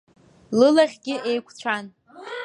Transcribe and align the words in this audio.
Лылахьгьы 0.57 1.15
еиқәцәан. 1.29 1.85